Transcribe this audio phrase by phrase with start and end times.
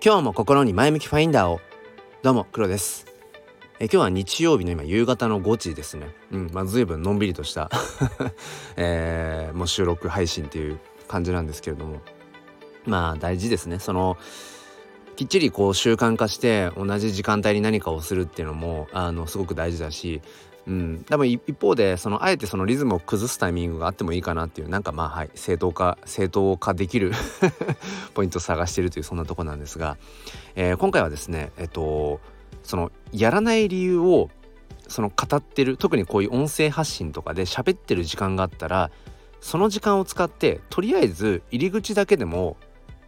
[0.00, 1.60] 今日も心に前向きファインダーを。
[2.22, 3.04] どうも黒です。
[3.80, 6.14] え今日は日曜日の今夕方の5時ですね。
[6.30, 7.68] うんまあ随分のんびりとした
[8.78, 12.00] えー、もう収録配信っていう感じなんですけれども。
[12.86, 13.80] まあ大事ですね。
[13.80, 14.16] その
[15.16, 20.22] きっちりこう習慣化して同じ時間帯に何かをするっていうのもあのすごく大事だし
[20.68, 27.12] うん、多分一方でそのあえてそのリズムを崩すタイミングがあってもいいかなっていうなんかまあはい正当化正当化できる
[28.12, 29.96] ポイントを探してるというそんなとこなんですが、
[30.56, 32.20] えー、今回はですねえっと
[32.62, 34.28] そのやらない理由を
[34.88, 38.90] その語ってる特にこういう音声発信とかで喋ってる時間があったら
[39.40, 42.58] その時間を使ってとりあえず入り口だけでも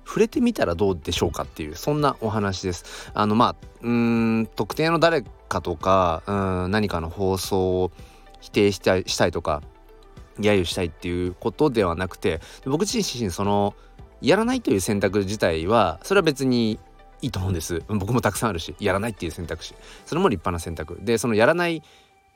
[0.07, 3.13] 触れてみたらどうでしょうかっていうそんなお話です。
[3.15, 6.33] あのまあうん特定の誰かとかう
[6.69, 7.91] ん何かの放送を
[8.41, 9.63] 否定したいしたいとか
[10.39, 13.75] 揶揄したいっていうことではなくて僕自身その
[14.23, 16.79] やらないという選択自体はそれは別に
[17.23, 17.83] いいと思うんです。
[17.89, 19.75] 僕もたくさんあるしやらないっていう選択肢。
[20.07, 20.99] それも立派な選択。
[21.03, 21.83] でそのやらない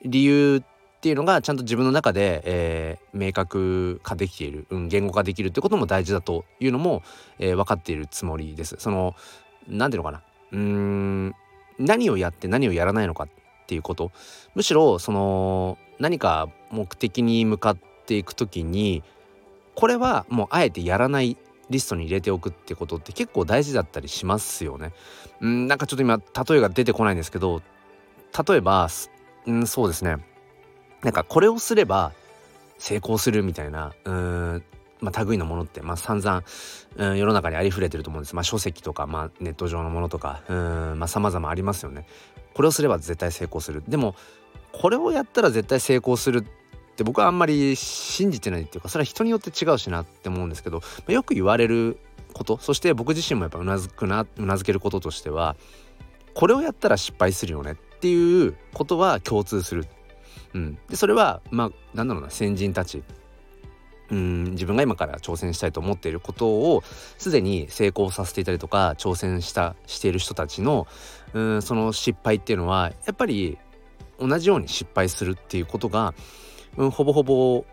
[0.03, 7.03] 理由っていうのがちゃんと自分の中で、えー、明確化できている、うん、言語化できるってことも大事だというのも、
[7.39, 8.75] えー、分かっているつもりです。
[8.79, 9.15] その
[9.67, 10.23] 何ていうのかな。
[10.51, 11.35] うーん
[11.79, 13.27] 何をやって何をやらないのかっ
[13.67, 14.11] ていうこと
[14.53, 19.03] むしろその何か目的に向かっていく時に
[19.75, 21.37] これはもうあえてやらない
[21.69, 24.93] リストに入れておくってことって結構大事だったりしますよね。
[25.43, 27.61] んなんかちょっと今例えが出てこないんですけど
[28.47, 28.87] 例えば
[29.49, 30.17] んそうですね
[31.03, 32.11] なんかこれをすれば
[32.77, 34.63] 成功するみたいなうん
[35.05, 36.43] まあ、類のものって、まあ、散々、
[36.97, 38.35] うん、世の中にありふれてると思うんです。
[38.35, 42.05] まあ、書籍とか、まあ、ネット上のものとか、うん、まあ、様々ありますよね。
[42.53, 43.83] これをすれば絶対成功する。
[43.87, 44.15] でも、
[44.71, 46.43] これをやったら絶対成功するっ
[46.95, 51.99] て僕はあんまり信じてないっていうか、それは人によって違うしなって思うんですけど、まあ、よく言われる
[52.33, 55.55] こと、そして僕自身もやっぱうなずくな、うなずけることとしては、
[56.33, 59.87] これをやったら失敗するよねっていうことは共通する
[60.55, 63.03] うん、でそれはまあなんだろうな先人たち
[64.11, 66.83] うん自分が今から挑戦したいと思っていることを
[67.17, 70.87] すでに成功させていたりとか挑戦したしている人たちの
[71.33, 73.57] うんその失敗っていうのはやっぱり
[74.19, 76.13] 同じように失敗するっていうことが、
[76.77, 77.65] うん、ほぼほぼ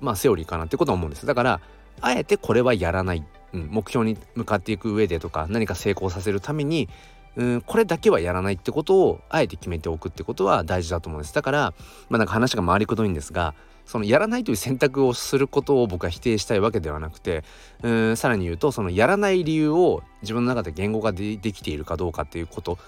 [0.00, 1.26] まあセオリーかなってことは思うんです。
[1.26, 1.60] だから
[2.00, 6.88] あえてこれはやらない、うん、目標に向かっていく上でとか何か成功させるために
[7.36, 11.34] うんこれだけはやらないってことをあえて決めておくってことは大事だと思うんです。
[11.34, 11.74] だから
[12.08, 13.54] まあなんか話が回りくどいんですが
[13.88, 17.42] そのやらないという選択をすることを僕は否定したいわけではなくて
[17.82, 22.78] うんさらに言うとそのやらない理由を自分の中で言語化でできているかどうかっていうこと。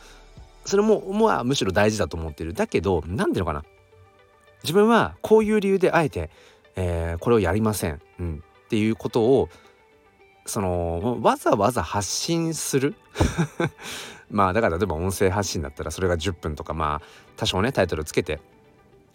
[0.67, 2.53] それもまあむしろ大事だと思ってる。
[2.53, 3.65] だけど何ていうのかな。
[4.63, 6.29] 自分はこういう理由であえて、
[6.77, 9.49] えー、これをやりません、うん、っていうことを
[10.45, 12.95] そのわざわざ発信する。
[14.31, 17.07] まあだから例えば音声発信だったらそれが10分とかまあ
[17.39, 18.39] 多少ねタイトルつけて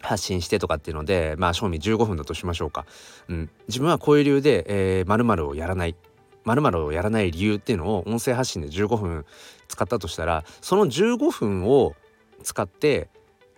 [0.06, 2.86] 発信してとかっていうのでまあ賞味15分だとしましょうか。
[3.28, 5.96] うん、自分はこういう理由で、えー、〇〇をやらない。
[6.44, 9.26] 〇〇をやらない理由っていうのを音声発信で15分
[9.66, 11.96] 使ったとしたらその15分を
[12.44, 13.08] 使って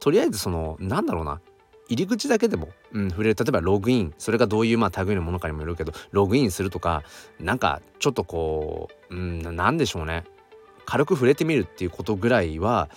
[0.00, 1.40] とりあえずそのなんだろうな。
[1.90, 3.36] 入り口だけでも、うん、触れる。
[3.36, 4.14] 例えばログイン。
[4.18, 7.02] それがどういうまあ類のものかにもよるけどログインするとか
[7.40, 10.24] なんかちょっとこう、うん、なんでしょうね。
[10.84, 12.88] 軽く触れてみるっていうことぐらいは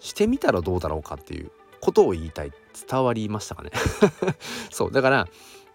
[0.00, 1.50] してみたらどうだろうかっていう。
[1.84, 2.52] ことを言いたい。
[2.90, 3.70] 伝わりましたかね？
[4.72, 4.92] そう。
[4.92, 5.28] だから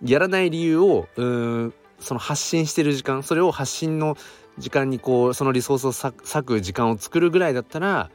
[0.04, 4.18] やらない理由をうんその発信してる時間それを発信の
[4.58, 8.10] 時間にこうそのリソースを割く時間を作るぐらいだったら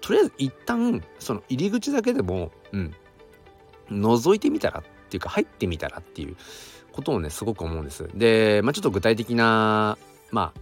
[0.00, 2.94] とりあえず一旦その入り口だけでもうん。
[3.90, 6.36] 覗いてみたらっていうか入ってみたらっていう
[6.92, 8.08] ことをねすごく思うんです。
[8.14, 9.98] で、まあ、ちょっと具体的な
[10.30, 10.60] まあ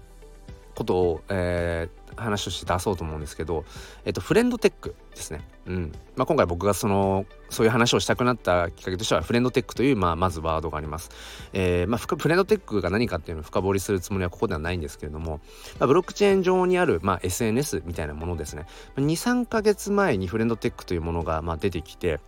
[0.75, 3.65] ことを、えー、話として出そうと思うんですけど、
[4.05, 5.41] えっと、フレンドテックですね。
[5.67, 11.11] うんまあ、今回僕がそのそういう話をしたくなったきっかけとしてはフレンドテックという、まあ、まずワードがあります。
[11.53, 15.41] えーまあ、フレンドテックが何かっていうのを深掘りするつもりはここではないんですけれども、
[15.79, 18.67] まあ、ブロックチェーン上にある、まあ、SNS みたいなものですね。
[18.97, 22.21] 23ヶ月前にフレンドテックというものが、まあ、出てきて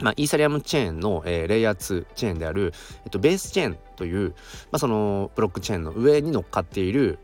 [0.00, 2.72] まあ、イーサリアムチェーンの、えー、レイヤー2チェーンである、
[3.04, 4.30] えっと、ベースチェーンという、
[4.70, 7.18] まあ、そのブロックチェーンの上に乗っかっている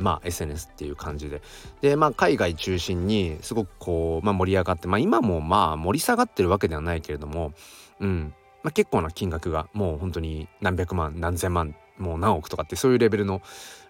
[0.00, 1.42] まあ、SNS っていう感じで。
[1.80, 7.52] で、まあ、海外中心にすごくこう、まあ、盛り上がって、まあ、今もまあ盛り下がってるわけではないけれども、
[8.00, 8.34] うん。
[8.62, 13.42] まあ、結構な金額がもう本当に何百万何千万もう何億とかってそういうレベルの、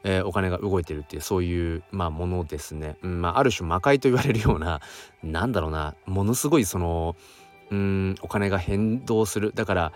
[0.02, 3.22] えー、お金が動いてるっていうそういう、まあ、ものですね、うん。
[3.22, 4.80] まあ、ある種魔界と言われるような
[5.22, 7.16] なんだろうなものすごいその
[7.70, 9.52] うんお金が変動する。
[9.54, 9.92] だから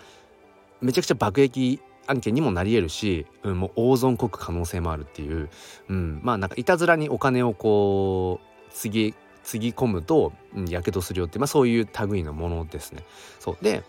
[0.81, 5.49] めちゃくちゃ爆撃案件にもなり得るし、うん、もう大損こく可能性もあるっていう、
[5.89, 10.33] うん、まあなんかいたずらにお金をこうつぎつぎ込むと
[10.69, 13.05] やけどするよって、まあ、そういう類のものですね。
[13.41, 13.65] そう。
[13.65, 13.83] で、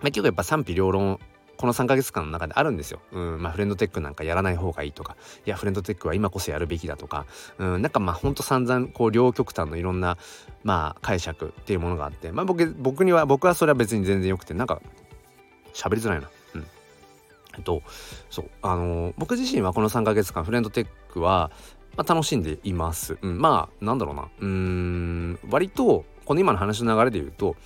[0.00, 1.20] まあ、結構やっぱ賛否両論
[1.56, 3.00] この3ヶ月間の中であるんですよ。
[3.12, 5.16] うん、まあフレンドテックなんかやらない方がいいとか、
[5.46, 7.26] いやフレンドテックは今こそやるべきだとか、
[7.58, 10.18] うん、なんかまあほんと散々こう両極端のいろんな
[10.64, 14.54] まあ解釈っていうものがあって、まあ僕僕には僕はそれは別に全然よくて。
[14.54, 14.80] なんか
[15.74, 16.30] 喋りづらいな。
[16.54, 16.66] うん。
[17.56, 17.82] えっと
[18.30, 18.50] そう。
[18.62, 21.50] あのー、僕自身はこの3ヶ月間フレンドテックは
[21.96, 23.18] まあ、楽しんでいます。
[23.22, 24.28] うん、まあなんだろうな。
[24.40, 25.38] うん。
[25.50, 27.56] 割とこの今の話の流れで言うと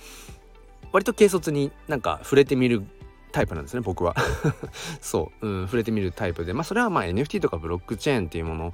[0.91, 2.83] 割と軽率になんか触れてみる
[3.31, 4.15] タイプなんですね僕は。
[5.01, 6.53] そう、うん、触れてみるタイプで。
[6.53, 8.73] まあそれはまあ NFT とかブロックチェーンっていうもの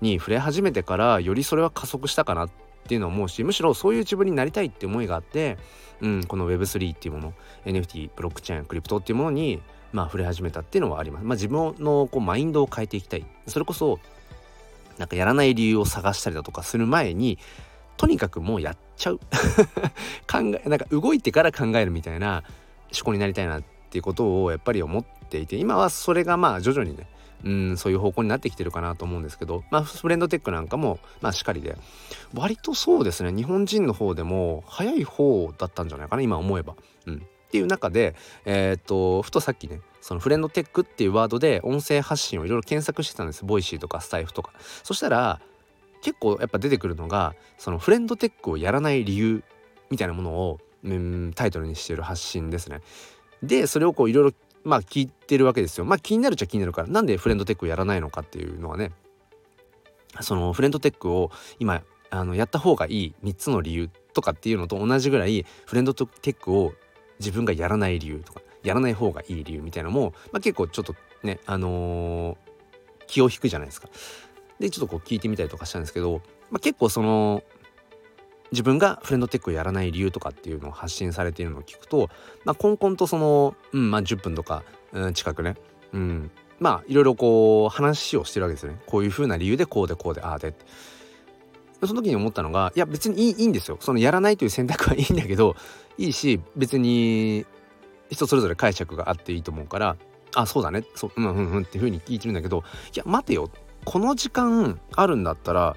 [0.00, 2.50] に触れ始めてからよりそれは加速したかなっ
[2.86, 5.58] ていうのを思うしむしろそういう自分になりたいって思いがあって、
[6.00, 7.34] うん、この Web3 っていうもの
[7.66, 9.60] NFT ブロックチェーンクリプトっていうものに
[9.92, 11.24] まあ触れ始めたっていうのはあります。
[11.24, 13.26] まあ、自分のこうマインドを変えていきたい。
[13.46, 13.98] それこそ
[14.98, 17.38] なんかやらない理由を探したりだとかする前に
[17.96, 19.18] とにかくもうやっちゃう。
[20.30, 22.42] 考えなんか動いてから考えるみたいな
[22.94, 27.08] 思考になりたいなっっていうことをやっぱり思っていて今はそれがまあ徐々にね
[27.44, 31.76] うんそういう方向になってきてるかなと思うんですけどまあフレンドテックなんかもまあしっかりで
[32.34, 36.74] 割とそうですね日本人の方でも早い方だったんじゃないかな今思えば。
[37.06, 37.18] うん、っ
[37.50, 38.14] ていう中で
[38.44, 44.52] えー、っとふとさっきねその friend.tech っていうワードで音声発信をいろいろ検索してたんです Voicy とかスタエフとか
[44.82, 45.40] そしたら
[46.02, 49.42] 結構やっぱ出てくるのがその friend.tech をやらない理由
[49.90, 52.80] みたいなものを、うん、タイトルにしてる発信ですね。
[53.42, 55.84] でそれをこういろいろまあ聞いてるわけですよ。
[55.84, 58.92] まあ気になるっちゃ気になるからなんで friend.tech をやらないのかっていうのはね
[60.20, 66.72] そのフレンドテックを今あのやった方がいい3つの理由とかっていうのと同じぐらいフレンドテックを
[67.20, 72.36] 自分がやらない理由とかやらない方がいい理由みたいなのも、まあ、結構ちょっとねあのー、
[73.06, 73.88] 気を引くじゃないですか。
[74.58, 76.20] でちょっとこう聞いてみたりとかしたんですけど、
[76.50, 77.44] まあ、結構その
[78.52, 82.08] 自分がフレンドテックをやらない理由とかっていうのを発信されているのを聞くと、
[82.44, 85.56] まあ、こんこんとその、うんまあ、10分とか、うん、近くね、
[85.92, 88.80] うん、まあいろいろこう話をしてるわけですよね。
[88.86, 90.54] こういう風な理由でこうでこうでああで
[91.82, 93.78] その時に思ったのがいや別にいいいいんですよ。
[93.80, 95.54] そのやらないという選択はいいんだけど
[95.96, 97.46] いいし別に
[98.10, 99.96] 人それぞれ解釈があっていいと思うから
[100.34, 100.84] あそうだね。
[100.94, 103.50] そううんうんうんっていう風に聞いてるんだけどいや待てよ。
[103.84, 105.76] この時間あるんだったら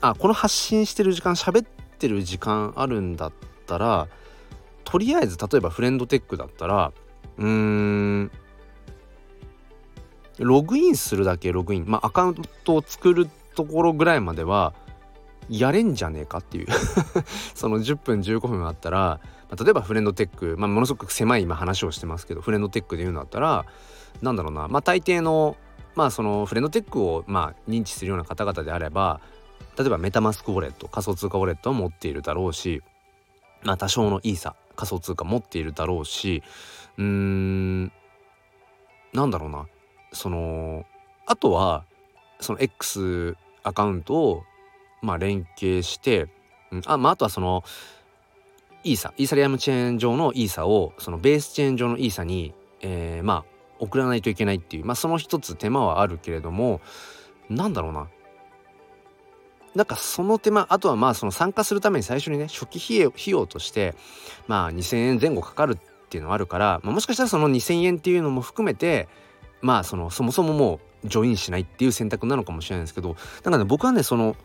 [0.00, 3.32] あこの発信してる時間喋ってってる時間あるんだっ
[3.66, 4.06] たら
[4.84, 6.92] とりあえず例えばフレンドテックだったら
[7.36, 8.30] うーん
[10.38, 14.72] ログインするだけログインまあアカウントを作るところぐらいまでは
[15.48, 16.66] やれんじゃねえかっていう。
[17.56, 23.64] その10分15分あったら、まあ、例えばフレンドテック、まあ、ものすごく狭い今話をしてますけどフレンドテックで言うんだったら
[24.22, 25.56] なんだろうなまあ大抵の
[25.96, 29.20] まあそのフレンドテックをまあ認知するような方々であれば
[29.78, 32.82] 例えばメタマスクウォレット仮想通貨ウォレットを持っているだろうし
[33.62, 36.42] まあ多少のイーサ仮想通貨持っているだろうし
[36.96, 37.92] うーん
[39.12, 39.66] なんだろうな
[40.12, 40.84] その
[41.26, 41.84] あとは
[42.40, 44.42] その X アカウントを
[45.00, 46.28] まあ連携して、
[46.72, 47.62] うん、あまああとはその
[48.82, 56.80] イーサイーサリアムチェーン上のイーサをそのベースチェーン上のイーサに、えー、まあ送らないといけないっていうまあその一つ手間はあるけれども
[57.48, 58.08] なんだろうな
[59.74, 63.94] なんかその手間あとはまあその参加するために最初にね初期費用費用として
[64.46, 69.08] まあ2,000円前後かかるっていうのはあるから、まあ、もしかしたらその2,000円っていうのも含めて
[69.60, 74.36] まあそのそもそももう join しないっていう選択なのかもしれないですけどだかね僕はねその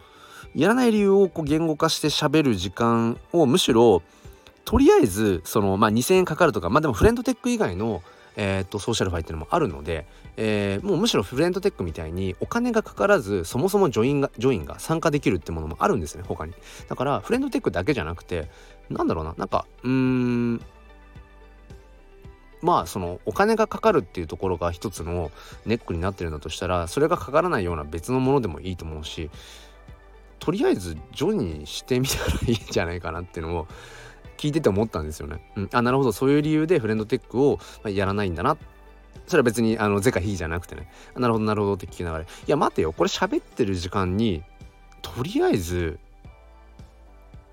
[0.55, 4.03] やらない理由をこう言語化して喋る時間をむしろ
[4.65, 8.03] とりあえずそのまあ2,000円かかるとかまあでも friend.tech 以外の
[8.35, 10.05] えー、っと SocialFi っていうのもあるので、
[10.37, 16.53] えー、もうむしろフレンドテックみたいにお金がかからずそもそもジョインがジョインが参加できるってものもあるんですね他に。
[16.87, 18.49] だからフレンドテックだけじゃなくて
[18.89, 20.61] なんだろうななんかうーん
[22.61, 25.31] まあそのお金がかかるっていうところが一つの
[25.65, 29.29] ネックになってるんだとしたらそれがかからないような別のものでもいいと思うし
[30.39, 33.67] とりあえずジョインしてみたらいいんじゃないかなっていうのを
[34.37, 35.41] 聞いてて思ったんですよね。
[35.55, 36.11] うん、あなるほど。
[36.11, 38.57] そういう理由でフレンドテックをやらないんだな。
[39.27, 40.89] それは別にあの是か非じゃなくてね。
[41.15, 42.23] なるほどなるほどって聞きながら。
[42.23, 42.93] いや待てよ。
[42.93, 44.43] これ喋ってる時間に
[45.01, 45.99] とりあえず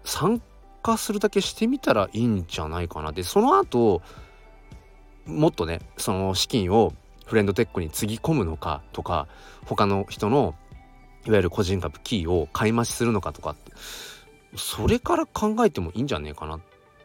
[0.05, 0.43] 参
[0.83, 3.13] 加するだけしてみたらいいんじゃないかな。
[3.13, 4.03] でその後
[5.27, 6.93] もっとねその資金を
[7.27, 9.29] フレンドテックにつぎ込むのかとか
[9.67, 10.55] 他の人の
[11.27, 13.73] いわゆる個人株キーを買い増しするのかとかって
[14.57, 16.61] それから考えてもいいんじゃねえかなっ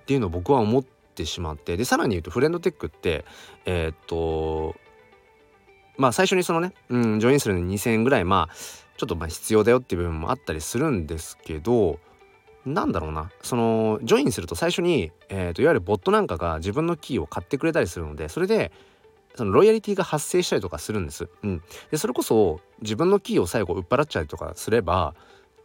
[0.05, 3.25] っていうのを僕は思ってしまってでさらに言うとフレンドテックって
[3.65, 4.75] えー、っと
[5.97, 8.55] まあ最初にそのね、うん、ジョインするのに2,000円ぐらいまあ
[8.97, 11.99] ちょっとまあ必要だよっていう部分もあったりするんですけど
[12.67, 18.71] なんだろうなそのジョインすると最初に、えーと、いわゆるボットなんかが自分のキーを買ってくれたりするのでそれで
[19.35, 21.27] そのロイヤリティが発生したりとかするんです。
[21.43, 25.13] うん、でそれこそ自分のキーを最後売っ払っちゃうとかすれば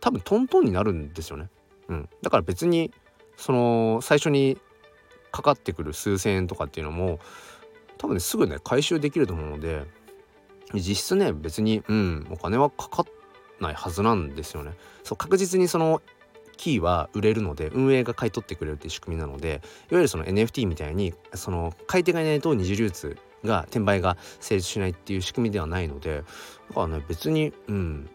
[0.01, 1.49] 多分トントンになるんですよね。
[1.89, 2.93] うん、だから別に
[3.41, 4.59] その最初に
[5.33, 7.19] かかってくる数千円とかっていうのも
[7.99, 9.85] 多分ねすぐね回収できると思うので
[10.75, 13.07] 実質ね別にうんお金はかかん
[13.63, 14.73] ないはずなんですよね。
[15.03, 16.03] そう確実にその
[16.57, 19.61] キーは売れるので運営が買い取ってくれるっていう仕組みなのでいわ
[19.93, 26.23] ゆるその NFT みたいにその買い手がいないと二次流通が転売が成立しないっていう仕組みではないので
[26.69, 28.11] だからね別にうん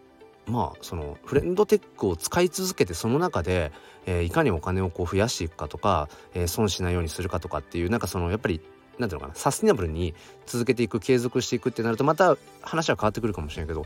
[0.46, 3.72] まあそのフレンドテックを使い続けてその中で、
[4.06, 8.62] えー、いかにお金をこう増やしていくかとか、えー、損しないようにするかとかっていうなんかそのやっぱり
[9.00, 10.14] なんていうのかなサスティナブルに
[10.46, 13.86] 続けていく継続していくってなるとまた話は変わってくるかもしれないけど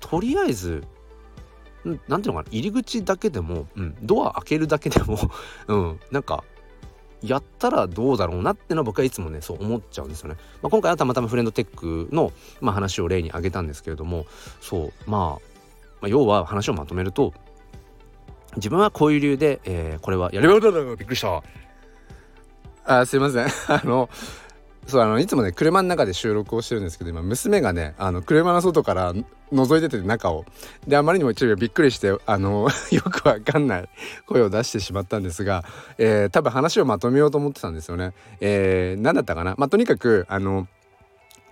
[0.00, 0.84] とりあえず
[1.84, 5.18] 何ていうのかな入り口だけでも、うん、ドア開けるだけでも
[5.68, 6.44] うん、なんか
[7.22, 10.36] やったらどうだろうなってのは僕はいつもねそう思っちゃうんですよね。
[10.62, 14.26] まあ、今回はたまたまフレンドテックの、まあ、話を例に挙げたんですけれども
[14.60, 15.42] そう、まあ、
[16.00, 17.34] まあ要は話をまとめると
[18.58, 20.70] 自分はこういう理由で、えー、これはやりました。
[20.70, 21.42] びっくりした
[22.84, 23.46] あすいません。
[23.68, 24.08] あの
[24.86, 29.12] そうあのいつもね車の中で収録をしてるんですけど今娘がねあの車の外から
[29.52, 30.44] 覗いてて中を。
[30.86, 33.88] であまりにも一部びっくりしてあの よくわかんない
[34.26, 35.64] 声を出してしまったんですが、
[35.98, 38.14] えー、多分話をまとめようと思ってたんですよね。
[38.40, 39.54] えー、何だったかな？
[39.58, 40.66] まあとにかくあの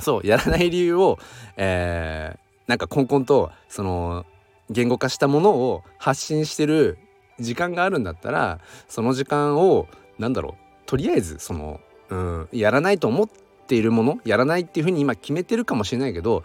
[0.01, 1.19] そうやらない理由を、
[1.59, 4.25] えー、なんかこんこんとその
[4.71, 6.99] 言語化したものを発信してる
[7.39, 9.87] 時間があるんだったらその時間を
[10.19, 11.81] 何だろうとりあえずその
[12.11, 13.29] うん、やらないと思っ
[13.67, 16.45] ているものやらないっていうふうに今決めてるかもしれないけど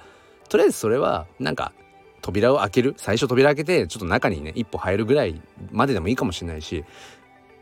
[0.50, 1.72] とりあえずそれはなんか
[2.22, 6.84] 扉を開ける最初扉開けてちょっと中にね一歩入るぐらいまででもいいかもしれないし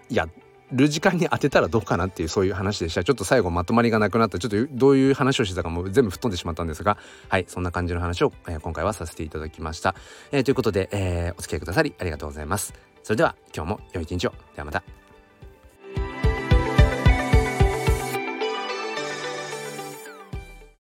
[0.10, 0.28] や
[0.72, 3.04] る時間に当てたらどうかなっていうそういう話でした。
[3.04, 4.40] ちょっと最後まとまりがなくなった。
[4.40, 6.98] ちょっとどういう話をしてたかも全部吹っ飛んでしまったんですが。
[7.28, 9.96] はいそんな感じの話を、えー、今回はさせていただきました、
[10.32, 12.74] えー、ということで、えー、お付き合いくださりありがとうございます。
[13.04, 14.34] それでは今日も良い一日を。
[14.56, 14.99] ではまた。